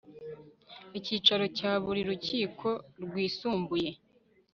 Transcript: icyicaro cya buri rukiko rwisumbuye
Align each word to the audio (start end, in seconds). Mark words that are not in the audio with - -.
icyicaro 0.97 1.45
cya 1.57 1.71
buri 1.83 2.01
rukiko 2.09 2.67
rwisumbuye 3.03 3.89